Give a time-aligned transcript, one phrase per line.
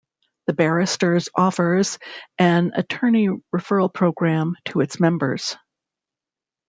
[0.47, 1.99] The Barristers' offers
[2.39, 5.55] an attorney referral program to its members.